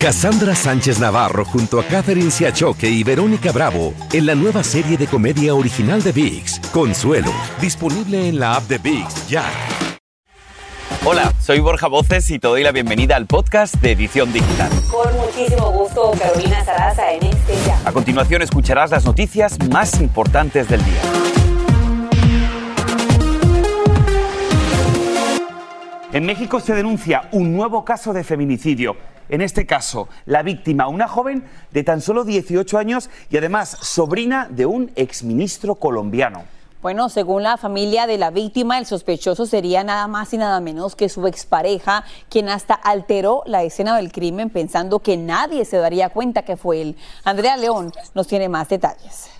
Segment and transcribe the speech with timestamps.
[0.00, 5.08] Cassandra Sánchez Navarro junto a Catherine Siachoque y Verónica Bravo en la nueva serie de
[5.08, 9.42] comedia original de VIX, Consuelo, disponible en la app de VIX ya.
[11.04, 14.70] Hola, soy Borja Voces y te doy la bienvenida al podcast de Edición Digital.
[14.88, 17.80] Con muchísimo gusto, Carolina Sarasa en este ya.
[17.84, 21.02] A continuación escucharás las noticias más importantes del día.
[26.12, 29.17] En México se denuncia un nuevo caso de feminicidio.
[29.28, 34.48] En este caso, la víctima, una joven de tan solo 18 años y además sobrina
[34.50, 36.44] de un exministro colombiano.
[36.80, 40.94] Bueno, según la familia de la víctima, el sospechoso sería nada más y nada menos
[40.94, 46.08] que su expareja, quien hasta alteró la escena del crimen pensando que nadie se daría
[46.08, 46.96] cuenta que fue él.
[47.24, 49.37] Andrea León nos tiene más detalles.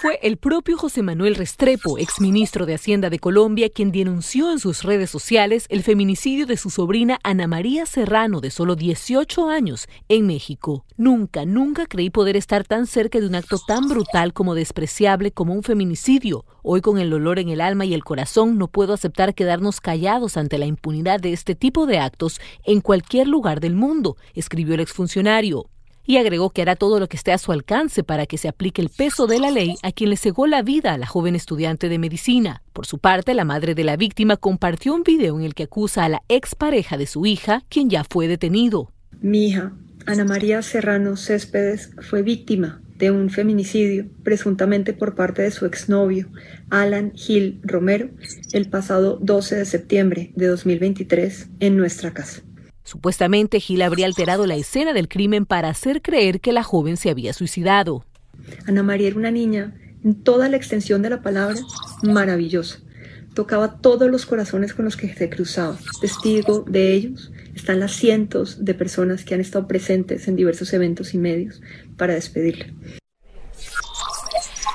[0.00, 4.84] Fue el propio José Manuel Restrepo, exministro de Hacienda de Colombia, quien denunció en sus
[4.84, 10.28] redes sociales el feminicidio de su sobrina Ana María Serrano, de solo 18 años, en
[10.28, 10.84] México.
[10.96, 15.52] Nunca, nunca creí poder estar tan cerca de un acto tan brutal como despreciable como
[15.52, 16.44] un feminicidio.
[16.62, 20.36] Hoy con el dolor en el alma y el corazón no puedo aceptar quedarnos callados
[20.36, 24.80] ante la impunidad de este tipo de actos en cualquier lugar del mundo, escribió el
[24.80, 25.68] exfuncionario
[26.08, 28.80] y agregó que hará todo lo que esté a su alcance para que se aplique
[28.80, 31.90] el peso de la ley a quien le cegó la vida a la joven estudiante
[31.90, 32.62] de medicina.
[32.72, 36.06] Por su parte, la madre de la víctima compartió un video en el que acusa
[36.06, 38.90] a la expareja de su hija, quien ya fue detenido.
[39.20, 39.74] Mi hija,
[40.06, 46.28] Ana María Serrano Céspedes, fue víctima de un feminicidio, presuntamente por parte de su exnovio,
[46.70, 48.08] Alan Gil Romero,
[48.54, 52.42] el pasado 12 de septiembre de 2023 en nuestra casa.
[52.88, 57.10] Supuestamente Gil habría alterado la escena del crimen para hacer creer que la joven se
[57.10, 58.06] había suicidado.
[58.66, 61.58] Ana María era una niña, en toda la extensión de la palabra,
[62.02, 62.78] maravillosa.
[63.34, 65.78] Tocaba todos los corazones con los que se cruzaba.
[66.00, 71.12] Testigo de ellos están las cientos de personas que han estado presentes en diversos eventos
[71.12, 71.60] y medios
[71.98, 72.68] para despedirla.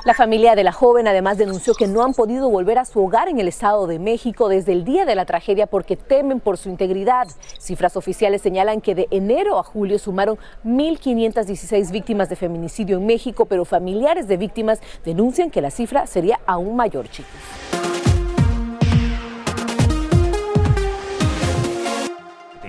[0.04, 3.30] La familia de la joven además denunció que no han podido volver a su hogar
[3.30, 6.68] en el Estado de México desde el día de la tragedia porque temen por su
[6.68, 7.26] integridad.
[7.58, 13.46] Cifras oficiales señalan que de enero a julio sumaron 1.516 víctimas de feminicidio en México,
[13.46, 17.32] pero familiares de víctimas denuncian que la cifra sería aún mayor, chicos.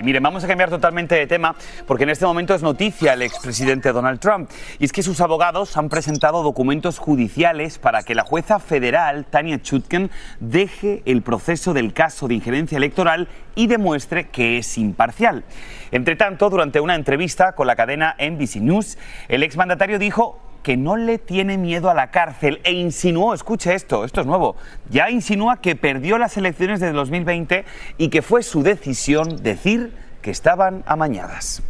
[0.06, 1.56] Miren, vamos a cambiar totalmente de tema
[1.88, 4.50] porque en este momento es noticia el expresidente Donald Trump.
[4.78, 9.60] Y es que sus abogados han presentado documentos judiciales para que la jueza federal, Tania
[9.62, 15.44] Chutkin, deje el proceso del caso de injerencia electoral y demuestre que es imparcial.
[15.92, 20.98] Entre tanto, durante una entrevista con la cadena NBC News, el exmandatario dijo que no
[20.98, 24.56] le tiene miedo a la cárcel e insinuó, escuche esto, esto es nuevo,
[24.90, 27.66] ya insinúa que perdió las elecciones de 2020
[28.00, 29.94] y que fue su decisión decir
[30.24, 31.62] que estaban amañadas.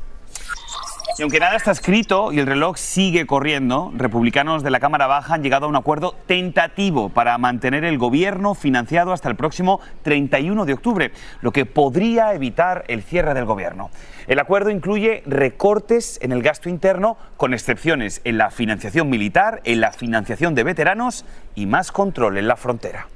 [1.17, 5.35] Y aunque nada está escrito y el reloj sigue corriendo, republicanos de la Cámara Baja
[5.35, 10.65] han llegado a un acuerdo tentativo para mantener el gobierno financiado hasta el próximo 31
[10.65, 13.91] de octubre, lo que podría evitar el cierre del gobierno.
[14.27, 19.79] El acuerdo incluye recortes en el gasto interno, con excepciones en la financiación militar, en
[19.79, 21.23] la financiación de veteranos
[21.55, 23.07] y más control en la frontera.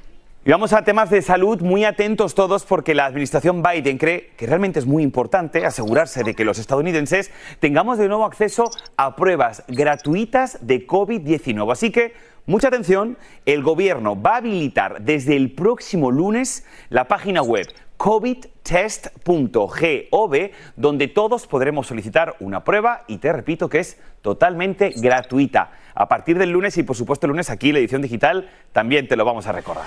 [0.49, 4.47] Y vamos a temas de salud, muy atentos todos porque la administración Biden cree que
[4.47, 7.29] realmente es muy importante asegurarse de que los estadounidenses
[7.59, 11.71] tengamos de nuevo acceso a pruebas gratuitas de COVID-19.
[11.71, 12.15] Así que,
[12.47, 13.15] mucha atención,
[13.45, 17.67] el gobierno va a habilitar desde el próximo lunes la página web
[17.99, 25.71] covidtest.gov, donde todos podremos solicitar una prueba y te repito que es totalmente gratuita.
[25.93, 29.17] A partir del lunes y por supuesto el lunes aquí la edición digital también te
[29.17, 29.83] lo vamos a recordar.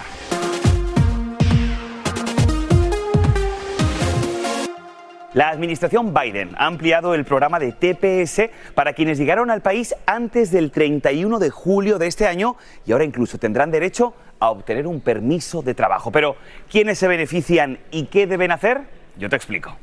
[5.34, 10.50] La administración Biden ha ampliado el programa de TPS para quienes llegaron al país antes
[10.50, 15.00] del 31 de julio de este año y ahora incluso tendrán derecho a obtener un
[15.00, 16.12] permiso de trabajo.
[16.12, 16.36] Pero,
[16.70, 18.82] ¿quiénes se benefician y qué deben hacer?
[19.16, 19.74] Yo te explico.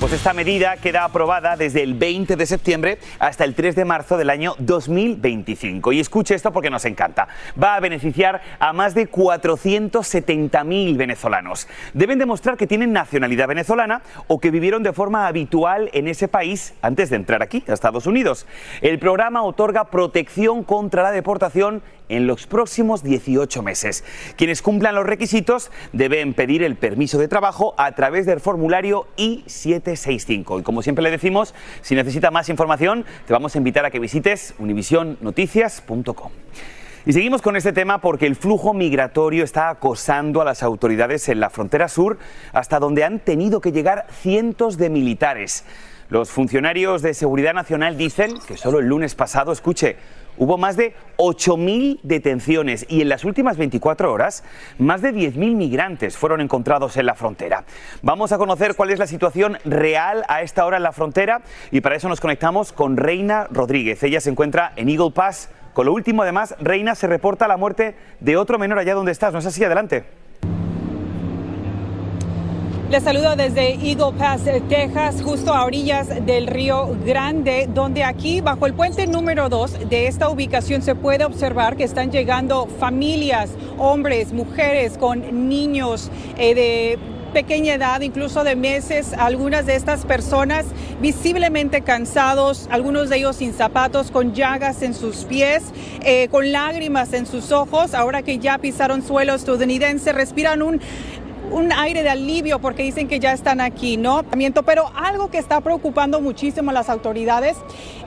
[0.00, 4.16] Pues esta medida queda aprobada desde el 20 de septiembre hasta el 3 de marzo
[4.16, 5.92] del año 2025.
[5.92, 7.28] Y escuche esto porque nos encanta.
[7.62, 11.68] Va a beneficiar a más de 470.000 venezolanos.
[11.92, 16.72] Deben demostrar que tienen nacionalidad venezolana o que vivieron de forma habitual en ese país
[16.80, 18.46] antes de entrar aquí, a Estados Unidos.
[18.80, 24.04] El programa otorga protección contra la deportación en los próximos 18 meses.
[24.36, 30.60] Quienes cumplan los requisitos deben pedir el permiso de trabajo a través del formulario I-765.
[30.60, 33.98] Y como siempre le decimos, si necesita más información, te vamos a invitar a que
[33.98, 36.32] visites univisionnoticias.com.
[37.06, 41.40] Y seguimos con este tema porque el flujo migratorio está acosando a las autoridades en
[41.40, 42.18] la frontera sur,
[42.52, 45.64] hasta donde han tenido que llegar cientos de militares.
[46.10, 49.96] Los funcionarios de Seguridad Nacional dicen que solo el lunes pasado, escuche,
[50.40, 54.42] hubo más de 8.000 detenciones y en las últimas 24 horas
[54.78, 57.64] más de 10.000 migrantes fueron encontrados en la frontera.
[58.02, 61.82] Vamos a conocer cuál es la situación real a esta hora en la frontera y
[61.82, 64.02] para eso nos conectamos con Reina Rodríguez.
[64.02, 67.94] Ella se encuentra en Eagle Pass con lo último, además, Reina, se reporta la muerte
[68.18, 69.32] de otro menor allá donde estás.
[69.32, 69.62] ¿No es así?
[69.62, 70.19] Adelante.
[72.90, 78.66] Les saludo desde Eagle Pass, Texas, justo a orillas del río Grande, donde aquí, bajo
[78.66, 84.32] el puente número 2 de esta ubicación, se puede observar que están llegando familias, hombres,
[84.32, 86.98] mujeres con niños eh, de
[87.30, 90.66] pequeña edad, incluso de meses, algunas de estas personas
[91.00, 95.64] visiblemente cansados, algunos de ellos sin zapatos, con llagas en sus pies,
[96.02, 100.80] eh, con lágrimas en sus ojos, ahora que ya pisaron suelo estadounidense, respiran un
[101.50, 104.22] un aire de alivio porque dicen que ya están aquí, ¿no?
[104.64, 107.56] Pero algo que está preocupando muchísimo a las autoridades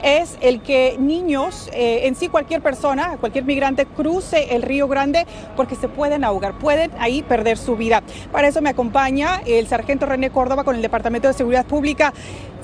[0.02, 5.26] es el que niños, eh, en sí cualquier persona, cualquier migrante cruce el Río Grande
[5.56, 8.02] porque se pueden ahogar, pueden ahí perder su vida.
[8.32, 12.12] Para eso me acompaña el sargento René Córdoba con el Departamento de Seguridad Pública.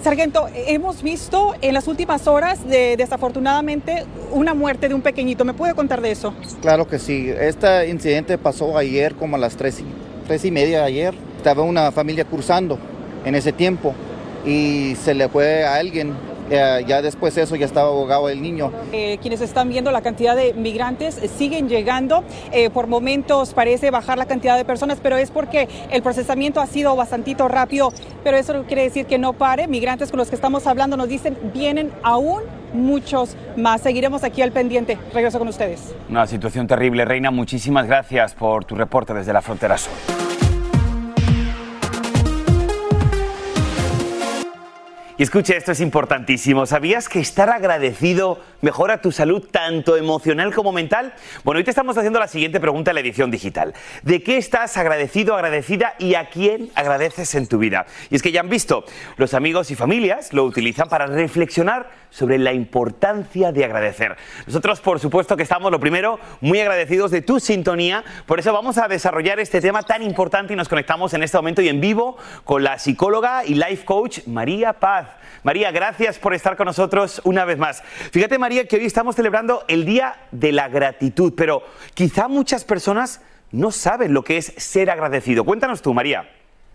[0.02, 5.44] Sargento, hemos visto en las últimas horas, de, desafortunadamente, una muerte de un pequeñito.
[5.44, 6.32] ¿Me puede contar de eso?
[6.62, 7.28] Claro que sí.
[7.28, 9.82] Este incidente pasó ayer como a las 3
[10.30, 12.78] tres y media de ayer, estaba una familia cruzando
[13.24, 13.96] en ese tiempo
[14.46, 16.14] y se le fue a alguien.
[16.48, 18.70] Eh, ya después de eso ya estaba abogado el niño.
[18.92, 22.22] Eh, quienes están viendo la cantidad de migrantes eh, siguen llegando.
[22.72, 26.94] por momentos parece bajar la cantidad de personas, pero es porque el procesamiento ha sido
[26.94, 27.92] bastantito rápido.
[28.22, 29.66] Pero eso no quiere decir que no pare.
[29.66, 32.42] Migrantes con los que estamos hablando nos dicen vienen aún
[32.72, 33.80] muchos más.
[33.80, 34.96] Seguiremos aquí al pendiente.
[35.12, 35.92] Regreso con ustedes.
[36.08, 37.04] Una situación terrible.
[37.04, 40.19] Reina, muchísimas gracias por tu reporte desde la frontera sur.
[45.20, 46.64] Y escuche, esto es importantísimo.
[46.64, 51.12] ¿Sabías que estar agradecido mejora tu salud tanto emocional como mental?
[51.44, 53.74] Bueno, hoy te estamos haciendo la siguiente pregunta en la edición digital.
[54.02, 57.84] ¿De qué estás agradecido, agradecida y a quién agradeces en tu vida?
[58.08, 58.86] Y es que ya han visto,
[59.18, 64.16] los amigos y familias lo utilizan para reflexionar sobre la importancia de agradecer.
[64.46, 68.04] Nosotros, por supuesto, que estamos, lo primero, muy agradecidos de tu sintonía.
[68.26, 71.62] Por eso vamos a desarrollar este tema tan importante y nos conectamos en este momento
[71.62, 75.08] y en vivo con la psicóloga y life coach María Paz.
[75.42, 77.82] María, gracias por estar con nosotros una vez más.
[78.12, 81.62] Fíjate, María, que hoy estamos celebrando el Día de la Gratitud, pero
[81.94, 83.22] quizá muchas personas
[83.52, 85.44] no saben lo que es ser agradecido.
[85.44, 86.28] Cuéntanos tú, María.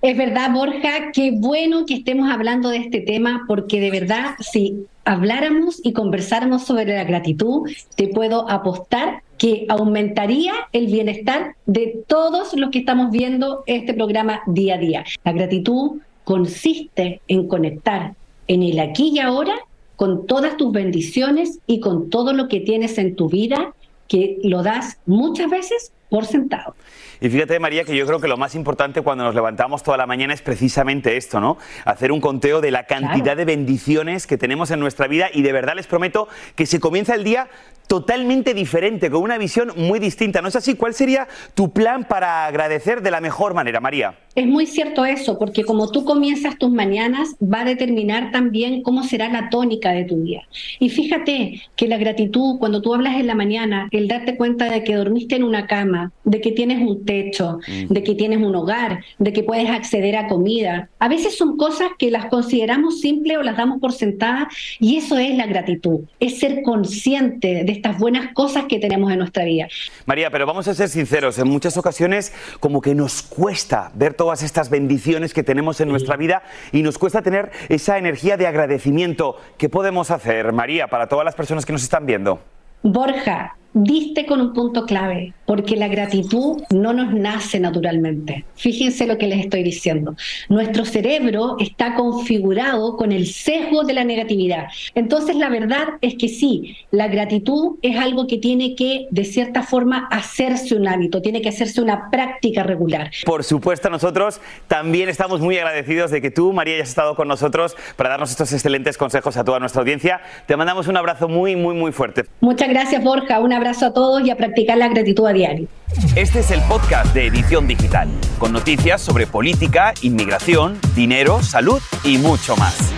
[0.05, 4.85] Es verdad, Borja, qué bueno que estemos hablando de este tema, porque de verdad, si
[5.03, 12.53] habláramos y conversáramos sobre la gratitud, te puedo apostar que aumentaría el bienestar de todos
[12.53, 15.05] los que estamos viendo este programa día a día.
[15.23, 15.93] La gratitud
[16.23, 18.13] consiste en conectar
[18.47, 19.55] en el aquí y ahora
[19.95, 23.73] con todas tus bendiciones y con todo lo que tienes en tu vida
[24.07, 26.75] que lo das muchas veces por sentado.
[27.21, 30.05] Y fíjate, María, que yo creo que lo más importante cuando nos levantamos toda la
[30.05, 31.57] mañana es precisamente esto, ¿no?
[31.85, 35.51] Hacer un conteo de la cantidad de bendiciones que tenemos en nuestra vida y de
[35.51, 37.47] verdad les prometo que se comienza el día
[37.87, 40.41] totalmente diferente, con una visión muy distinta.
[40.41, 40.75] ¿No es así?
[40.75, 44.15] ¿Cuál sería tu plan para agradecer de la mejor manera, María?
[44.33, 49.03] Es muy cierto eso, porque como tú comienzas tus mañanas, va a determinar también cómo
[49.03, 50.43] será la tónica de tu día.
[50.79, 54.83] Y fíjate que la gratitud, cuando tú hablas en la mañana, el darte cuenta de
[54.83, 57.93] que dormiste en una cama, de que tienes un techo, mm.
[57.93, 61.89] de que tienes un hogar, de que puedes acceder a comida, a veces son cosas
[61.97, 64.47] que las consideramos simples o las damos por sentadas,
[64.79, 69.19] y eso es la gratitud, es ser consciente de estas buenas cosas que tenemos en
[69.19, 69.67] nuestra vida.
[70.05, 74.43] María, pero vamos a ser sinceros, en muchas ocasiones como que nos cuesta ver todas
[74.43, 79.37] estas bendiciones que tenemos en nuestra vida y nos cuesta tener esa energía de agradecimiento.
[79.57, 82.39] ¿Qué podemos hacer, María, para todas las personas que nos están viendo?
[82.83, 88.45] Borja, diste con un punto clave, porque la gratitud no nos nace naturalmente.
[88.55, 90.15] Fíjense lo que les estoy diciendo.
[90.49, 94.67] Nuestro cerebro está configurado con el sesgo de la negatividad.
[94.95, 99.63] Entonces la verdad es que sí, la gratitud es algo que tiene que, de cierta
[99.63, 103.11] forma, hacerse un hábito, tiene que hacerse una práctica regular.
[103.25, 107.75] Por supuesto, nosotros también estamos muy agradecidos de que tú, María, hayas estado con nosotros
[107.95, 110.21] para darnos estos excelentes consejos a toda nuestra audiencia.
[110.45, 112.25] Te mandamos un abrazo muy, muy, muy fuerte.
[112.41, 113.39] Muchas gracias, Borja.
[113.39, 115.67] Un abrazo a todos y a practicar la gratitud diario.
[116.15, 122.17] Este es el podcast de Edición Digital, con noticias sobre política, inmigración, dinero, salud y
[122.17, 122.93] mucho más.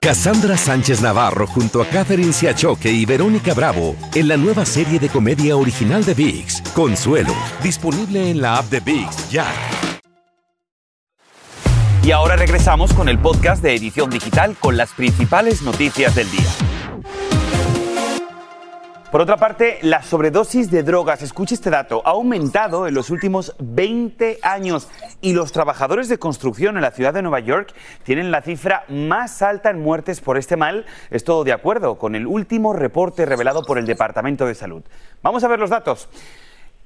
[0.00, 5.08] Cassandra Sánchez Navarro junto a Catherine Siachoque y Verónica Bravo en la nueva serie de
[5.08, 9.46] comedia original de VIX, Consuelo, disponible en la app de VIX ya.
[12.02, 16.73] Y ahora regresamos con el podcast de Edición Digital con las principales noticias del día.
[19.14, 23.54] Por otra parte, la sobredosis de drogas, escuche este dato, ha aumentado en los últimos
[23.60, 24.88] 20 años
[25.20, 29.40] y los trabajadores de construcción en la ciudad de Nueva York tienen la cifra más
[29.40, 30.84] alta en muertes por este mal.
[31.12, 34.82] Es todo de acuerdo con el último reporte revelado por el Departamento de Salud.
[35.22, 36.08] Vamos a ver los datos.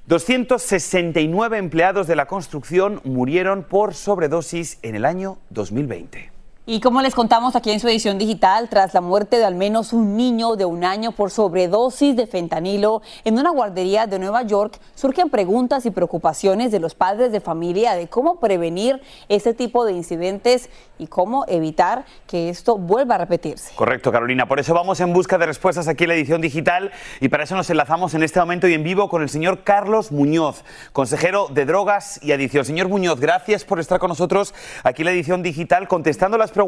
[0.05, 6.38] 269 empleados de la construcción murieron por sobredosis en el año 2020.
[6.71, 9.91] Y como les contamos aquí en su edición digital, tras la muerte de al menos
[9.91, 14.79] un niño de un año por sobredosis de fentanilo en una guardería de Nueva York,
[14.93, 19.93] surgen preguntas y preocupaciones de los padres de familia de cómo prevenir este tipo de
[19.93, 23.73] incidentes y cómo evitar que esto vuelva a repetirse.
[23.73, 24.47] Correcto, Carolina.
[24.47, 27.55] Por eso vamos en busca de respuestas aquí en la edición digital y para eso
[27.55, 31.65] nos enlazamos en este momento y en vivo con el señor Carlos Muñoz, consejero de
[31.65, 32.63] drogas y adicción.
[32.63, 36.58] Señor Muñoz, gracias por estar con nosotros aquí en la edición digital contestando las preguntas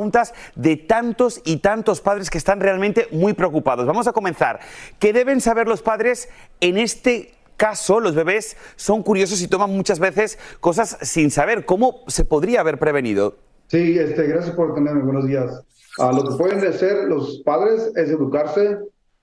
[0.56, 3.86] de tantos y tantos padres que están realmente muy preocupados.
[3.86, 4.60] Vamos a comenzar.
[5.00, 6.30] ¿Qué deben saber los padres
[6.60, 8.00] en este caso?
[8.00, 11.66] Los bebés son curiosos y toman muchas veces cosas sin saber.
[11.66, 13.36] ¿Cómo se podría haber prevenido?
[13.68, 15.04] Sí, este, gracias por tenerme.
[15.04, 15.64] Buenos días.
[16.00, 18.78] Ah, lo que pueden hacer los padres es educarse,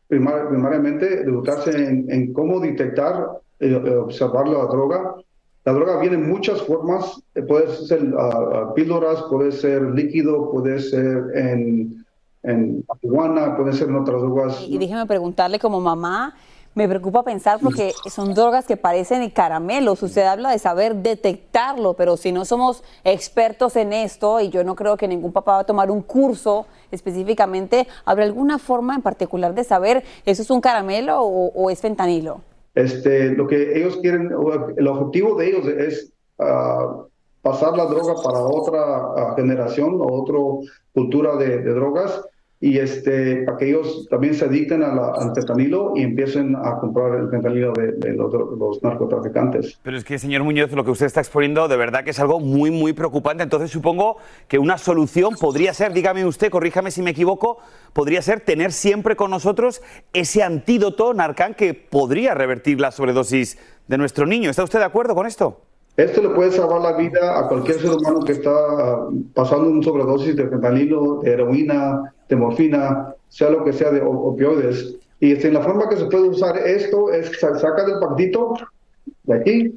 [0.08, 5.14] primariamente, educarse en, cómo detectar, eh, observar la droga
[5.68, 10.78] la droga viene en muchas formas, eh, puede ser uh, píldoras, puede ser líquido, puede
[10.78, 12.06] ser en,
[12.42, 14.62] en marihuana, puede ser en otras drogas.
[14.66, 16.34] Y, déjeme preguntarle como mamá,
[16.74, 20.02] me preocupa pensar porque son drogas que parecen caramelos.
[20.02, 24.74] Usted habla de saber detectarlo, pero si no somos expertos en esto, y yo no
[24.74, 29.54] creo que ningún papá va a tomar un curso específicamente, ¿habrá alguna forma en particular
[29.54, 32.47] de saber eso es un caramelo o es fentanilo?
[32.74, 34.30] Este, lo que ellos quieren,
[34.76, 37.08] el objetivo de ellos es uh,
[37.42, 40.36] pasar la droga para otra uh, generación o otra
[40.94, 42.22] cultura de, drogas
[42.60, 46.78] y este, para que ellos también se adicten a la, al fentanilo y empiecen a
[46.78, 49.78] comprar el fentanilo de, de los, los, narcotraficantes.
[49.82, 52.40] Pero es que, señor Muñoz, lo que usted está exponiendo de verdad que es algo
[52.40, 53.44] muy, muy preocupante.
[53.44, 54.16] Entonces supongo
[54.48, 57.58] que una solución podría ser, dígame usted, corríjame si me equivoco,
[57.92, 59.80] podría ser tener siempre con nosotros
[60.12, 64.50] ese antídoto Narcan que podría revertir la sobredosis de nuestro niño.
[64.50, 65.60] ¿Está usted de acuerdo con esto?
[65.96, 68.50] Esto le puede salvar la vida a cualquier ser humano que está
[69.34, 74.96] pasando una sobredosis de fentanilo, de heroína, de morfina, sea lo que sea de opioides.
[75.20, 78.54] Y este, la forma que se puede usar esto es saca del paquetito
[79.24, 79.74] de aquí.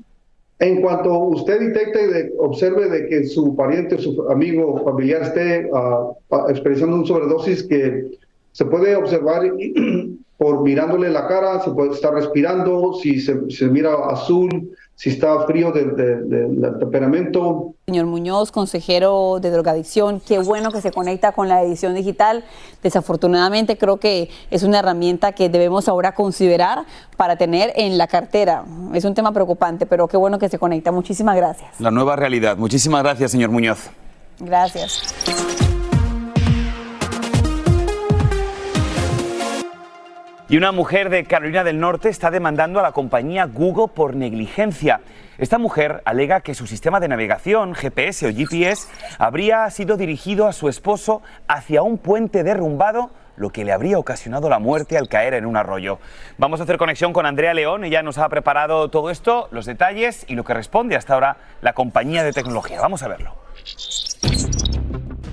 [0.60, 6.16] En cuanto usted detecte y observe de que su pariente, su amigo familiar esté uh,
[6.50, 8.12] expresando una sobredosis que
[8.52, 9.52] se puede observar
[10.38, 15.48] por mirándole la cara, se puede estar respirando, si se, se mira azul, si está
[15.48, 17.74] frío del de, temperamento.
[17.88, 22.44] Señor Muñoz, consejero de drogadicción, qué bueno que se conecta con la edición digital.
[22.84, 26.86] Desafortunadamente creo que es una herramienta que debemos ahora considerar
[27.18, 28.64] para tener en la cartera.
[28.94, 30.92] Es un tema preocupante, pero qué bueno que se conecta.
[30.92, 31.82] Muchísimas gracias.
[31.82, 32.56] La nueva realidad.
[32.58, 33.90] Muchísimas gracias, señor Muñoz.
[34.40, 35.02] Gracias.
[40.52, 45.00] Y una mujer de Carolina del Norte está demandando a la compañía Google por negligencia.
[45.38, 50.52] Esta mujer alega que su sistema de navegación, GPS o GPS, habría sido dirigido a
[50.52, 55.36] su esposo hacia un puente derrumbado lo que le habría ocasionado la muerte al caer
[55.36, 56.00] en un arroyo.
[56.38, 60.26] Vamos a hacer conexión con Andrea León, ella nos ha preparado todo esto, los detalles
[60.28, 62.82] y lo que responde hasta ahora la compañía de tecnología.
[62.82, 63.38] Vamos a verlo.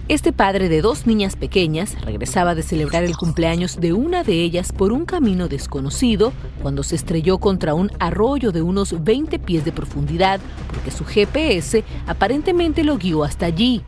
[0.08, 4.72] Este padre de dos niñas pequeñas regresaba de celebrar el cumpleaños de una de ellas
[4.72, 9.72] por un camino desconocido cuando se estrelló contra un arroyo de unos 20 pies de
[9.72, 10.40] profundidad
[10.72, 13.82] porque su GPS aparentemente lo guió hasta allí.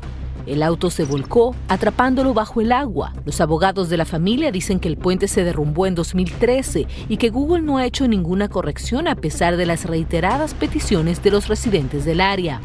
[0.44, 3.14] El auto se volcó, atrapándolo bajo el agua.
[3.24, 7.30] Los abogados de la familia dicen que el puente se derrumbó en 2013 y que
[7.30, 12.04] Google no ha hecho ninguna corrección a pesar de las reiteradas peticiones de los residentes
[12.04, 12.60] del área.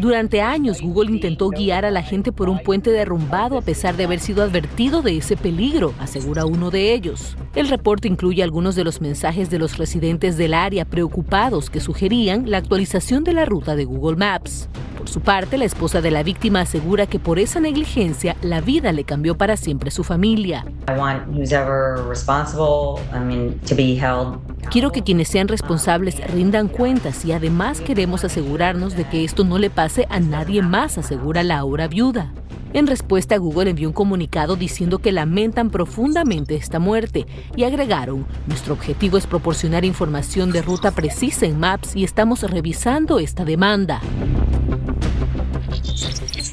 [0.00, 4.04] Durante años, Google intentó guiar a la gente por un puente derrumbado a pesar de
[4.04, 7.36] haber sido advertido de ese peligro, asegura uno de ellos.
[7.54, 12.50] El reporte incluye algunos de los mensajes de los residentes del área preocupados que sugerían
[12.50, 14.68] la actualización de la ruta de Google Maps.
[14.96, 18.92] Por su parte, la esposa de la víctima asegura que por esa negligencia la vida
[18.92, 20.64] le cambió para siempre su familia.
[24.70, 29.58] Quiero que quienes sean responsables rindan cuentas y además queremos asegurarnos de que esto no
[29.58, 32.32] le pase a nadie más, asegura la ahora viuda.
[32.72, 38.72] En respuesta, Google envió un comunicado diciendo que lamentan profundamente esta muerte y agregaron, nuestro
[38.72, 44.00] objetivo es proporcionar información de ruta precisa en Maps y estamos revisando esta demanda.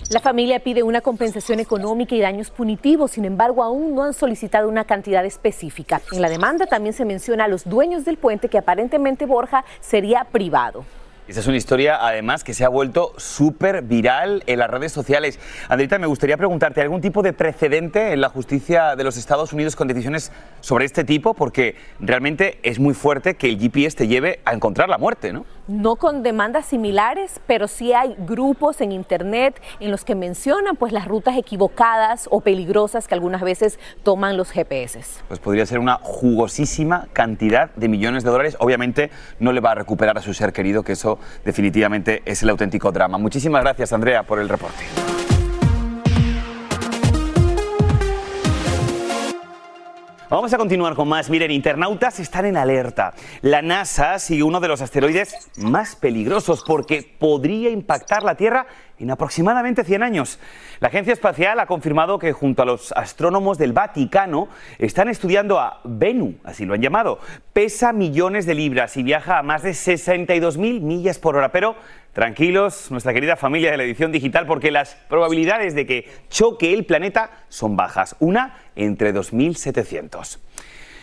[0.10, 4.68] La familia pide una compensación económica y daños punitivos, sin embargo, aún no han solicitado
[4.68, 6.02] una cantidad específica.
[6.12, 10.24] En la demanda también se menciona a los dueños del puente que aparentemente Borja sería
[10.24, 10.84] privado.
[11.28, 15.40] Esta es una historia, además, que se ha vuelto súper viral en las redes sociales.
[15.68, 19.76] Andrita, me gustaría preguntarte, ¿algún tipo de precedente en la justicia de los Estados Unidos
[19.76, 21.36] con decisiones sobre este tipo?
[21.36, 25.46] Porque realmente es muy fuerte que el GPS te lleve a encontrar la muerte, ¿no?
[25.70, 30.92] No con demandas similares, pero sí hay grupos en Internet en los que mencionan pues,
[30.92, 35.02] las rutas equivocadas o peligrosas que algunas veces toman los GPS.
[35.28, 38.58] Pues podría ser una jugosísima cantidad de millones de dólares.
[38.60, 42.50] Obviamente no le va a recuperar a su ser querido, que eso definitivamente es el
[42.50, 43.20] auténtico drama.
[43.20, 45.19] Muchísimas gracias, Andrea, por el reporte.
[50.30, 51.28] Vamos a continuar con más.
[51.28, 53.16] Miren, internautas están en alerta.
[53.42, 58.68] La NASA sigue uno de los asteroides más peligrosos porque podría impactar la Tierra
[59.00, 60.40] en aproximadamente 100 años.
[60.82, 65.82] La Agencia Espacial ha confirmado que junto a los astrónomos del Vaticano están estudiando a
[65.84, 67.18] Venu, así lo han llamado.
[67.52, 71.76] Pesa millones de libras y viaja a más de 62.000 millas por hora, pero
[72.20, 76.84] tranquilos, nuestra querida familia de la edición digital, porque las probabilidades de que choque el
[76.84, 80.38] planeta son bajas, una entre 2.700.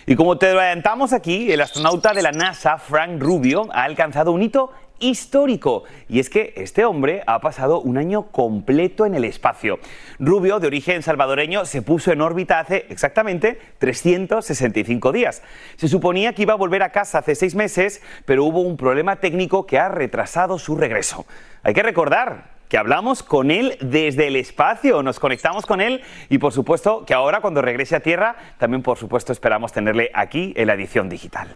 [0.08, 4.40] Y como te adelantamos aquí, el astronauta de la NASA, Frank Rubio, ha alcanzado un
[4.40, 4.70] hito
[5.00, 5.82] histórico.
[6.08, 9.80] Y es que este hombre ha pasado un año completo en el espacio.
[10.20, 15.42] Rubio, de origen salvadoreño, se puso en órbita hace exactamente 365 días.
[15.74, 19.16] Se suponía que iba a volver a casa hace seis meses, pero hubo un problema
[19.16, 21.26] técnico que ha retrasado su regreso.
[21.64, 26.38] Hay que recordar que hablamos con él desde el espacio, nos conectamos con él y
[26.38, 30.66] por supuesto que ahora cuando regrese a Tierra también por supuesto esperamos tenerle aquí en
[30.66, 31.54] la edición digital.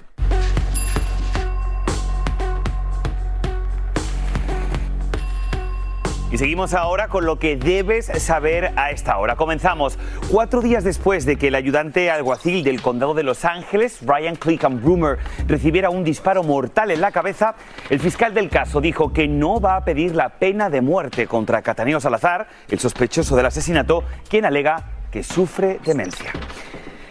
[6.32, 9.34] Y seguimos ahora con lo que debes saber a esta hora.
[9.34, 9.98] Comenzamos
[10.30, 14.80] cuatro días después de que el ayudante alguacil del condado de Los Ángeles, Ryan Clickham
[14.80, 17.56] Broomer, recibiera un disparo mortal en la cabeza,
[17.88, 21.62] el fiscal del caso dijo que no va a pedir la pena de muerte contra
[21.62, 26.30] Cataneo Salazar, el sospechoso del asesinato, quien alega que sufre demencia.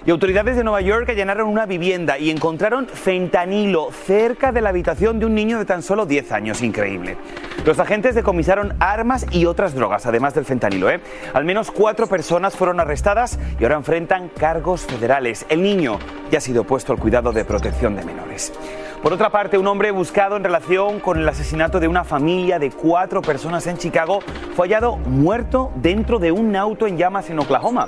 [0.06, 5.20] Y autoridades de Nueva York allanaron una vivienda y encontraron fentanilo cerca de la habitación
[5.20, 6.62] de un niño de tan solo 10 años.
[6.62, 7.18] Increíble.
[7.66, 10.90] Los agentes decomisaron armas y otras drogas, además del fentanilo.
[10.90, 11.02] ¿eh?
[11.34, 15.46] Al menos cuatro personas fueron arrestadas y ahora enfrentan cargos federales.
[15.50, 16.00] El niño
[16.32, 18.54] ya ha sido puesto al cuidado de protección de menores.
[19.02, 22.70] Por otra parte, un hombre buscado en relación con el asesinato de una familia de
[22.70, 24.20] cuatro personas en Chicago
[24.58, 27.86] fue hallado muerto dentro de un auto en llamas en Oklahoma.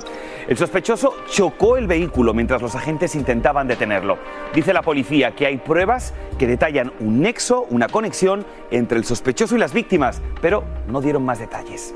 [0.48, 4.16] El sospechoso chocó el vehículo mientras los agentes intentaban detenerlo.
[4.54, 9.54] Dice la policía que hay pruebas que detallan un nexo, una conexión entre el sospechoso
[9.54, 11.94] y las víctimas, pero no dieron más detalles.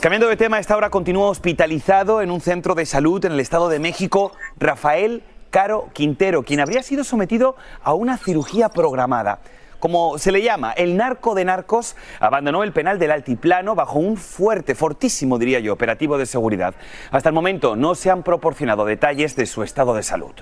[0.00, 3.68] Cambiando de tema, esta hora continúa hospitalizado en un centro de salud en el Estado
[3.68, 5.22] de México Rafael
[5.54, 9.38] Caro Quintero, quien habría sido sometido a una cirugía programada.
[9.78, 14.16] Como se le llama, el narco de narcos abandonó el penal del altiplano bajo un
[14.16, 16.74] fuerte, fortísimo, diría yo, operativo de seguridad.
[17.12, 20.32] Hasta el momento no se han proporcionado detalles de su estado de salud.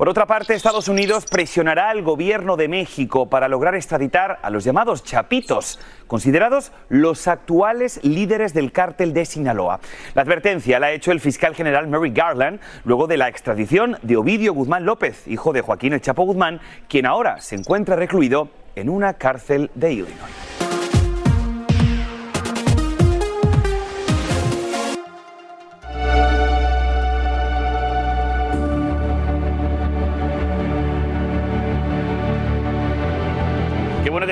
[0.00, 4.64] Por otra parte, Estados Unidos presionará al gobierno de México para lograr extraditar a los
[4.64, 9.78] llamados chapitos, considerados los actuales líderes del cártel de Sinaloa.
[10.14, 14.16] La advertencia la ha hecho el fiscal general Mary Garland luego de la extradición de
[14.16, 18.88] Ovidio Guzmán López, hijo de Joaquín El Chapo Guzmán, quien ahora se encuentra recluido en
[18.88, 20.59] una cárcel de Illinois.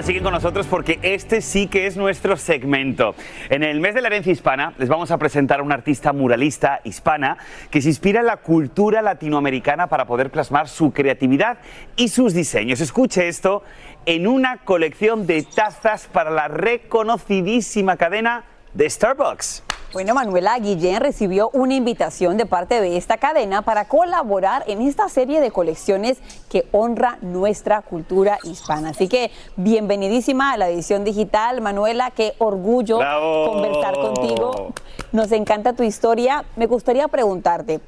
[0.08, 3.14] Siguen con nosotros porque este sí que es nuestro segmento.
[3.50, 6.80] En el mes de la herencia hispana les vamos a presentar a una artista muralista
[6.82, 7.36] hispana
[7.70, 11.58] que se inspira en la cultura latinoamericana para poder plasmar su creatividad
[11.94, 12.80] y sus diseños.
[12.80, 13.62] Escuche esto
[14.06, 19.67] en una colección de tazas para la reconocidísima cadena de Starbucks.
[19.90, 25.08] Bueno, Manuela Guillén recibió una invitación de parte de esta cadena para colaborar en esta
[25.08, 26.18] serie de colecciones
[26.50, 28.90] que honra nuestra cultura hispana.
[28.90, 31.62] Así que bienvenidísima a la edición digital.
[31.62, 34.74] Manuela, qué orgullo conversar contigo.
[35.12, 36.44] Nos encanta tu historia.
[36.56, 37.80] Me gustaría preguntarte,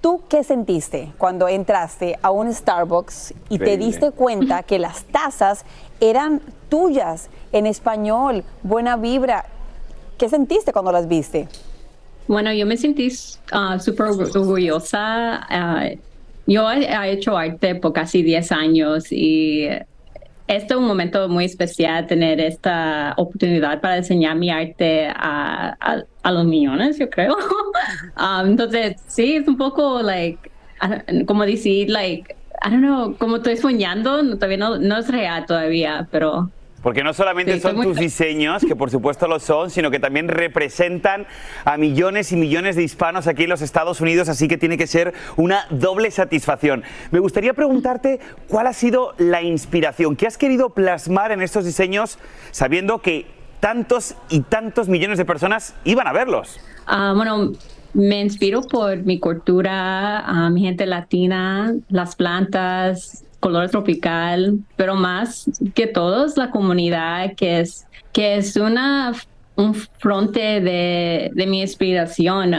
[0.00, 5.64] ¿Tú qué sentiste cuando entraste a un Starbucks y te diste cuenta que las tazas
[5.98, 9.46] eran tuyas en español, buena vibra?
[10.18, 11.48] ¿Qué sentiste cuando las viste?
[12.26, 13.08] Bueno, yo me sentí
[13.52, 15.40] ah, súper orgu- orgullosa.
[15.48, 15.88] ah,
[16.46, 19.66] yo he, he hecho arte por casi 10 años y
[20.46, 26.02] este es un momento muy especial tener esta oportunidad para enseñar mi arte a, a-
[26.22, 27.36] a los millones, yo creo.
[28.16, 30.38] Ah, entonces, sí, es un poco, like,
[31.26, 36.06] como decir, like, I don't know, como estoy soñando, todavía no, no es real todavía,
[36.10, 36.50] pero
[36.84, 40.28] Porque no solamente Sí, son tus diseños, que por supuesto lo son, sino que también
[40.28, 41.26] representan
[41.64, 44.86] a millones y millones de hispanos aquí en los Estados Unidos, así que tiene que
[44.86, 46.84] ser una doble satisfacción.
[47.10, 52.18] Me gustaría preguntarte cuál ha sido la inspiración, qué has querido plasmar en estos diseños
[52.50, 53.26] sabiendo que
[53.60, 56.60] tantos y tantos millones de personas iban a verlos.
[56.86, 57.52] Ah, bueno,
[57.94, 65.44] me inspiro por mi cultura, ah, mi gente latina, las plantas, color tropical, pero más
[65.74, 69.12] que todo es la comunidad que es, que es una,
[69.56, 72.54] un fronte de, de mi inspiración.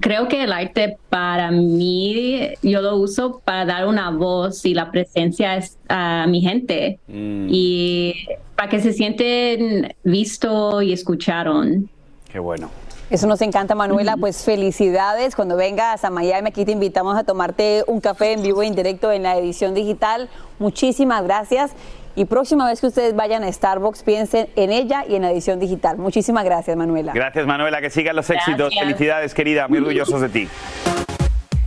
[0.00, 4.90] Creo que el arte para mí, yo lo uso para dar una voz y la
[4.90, 8.12] presencia es- a mi gente y
[8.56, 11.88] para que se sienten visto y escucharon.
[12.32, 12.68] Qué bueno.
[13.08, 14.16] Eso nos encanta, Manuela.
[14.16, 15.36] Pues felicidades.
[15.36, 19.12] Cuando vengas a Miami, aquí te invitamos a tomarte un café en vivo e indirecto
[19.12, 20.28] en la edición digital.
[20.58, 21.72] Muchísimas gracias.
[22.16, 25.60] Y próxima vez que ustedes vayan a Starbucks, piensen en ella y en la edición
[25.60, 25.98] digital.
[25.98, 27.12] Muchísimas gracias, Manuela.
[27.12, 28.70] Gracias Manuela, que sigan los éxitos.
[28.70, 28.84] Gracias.
[28.84, 30.48] Felicidades querida, muy orgullosos de ti.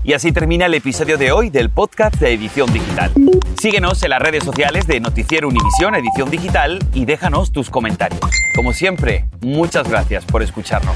[0.03, 3.11] Y así termina el episodio de hoy del podcast de Edición Digital.
[3.61, 8.21] Síguenos en las redes sociales de Noticiero Univisión Edición Digital y déjanos tus comentarios.
[8.55, 10.95] Como siempre, muchas gracias por escucharnos.